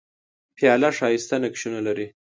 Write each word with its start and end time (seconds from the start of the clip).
پیاله 0.57 0.89
ښايسته 0.97 1.35
نقشونه 1.43 1.79
لري. 1.87 2.07